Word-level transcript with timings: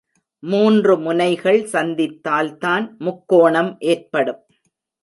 மூன்று 0.43 0.99
முனைகள் 0.99 1.61
சந்தித்தால்தான் 1.63 2.87
முக்கோணம் 2.97 3.75
ஏற்படும். 3.79 4.41